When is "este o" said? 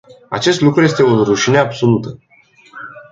0.81-1.23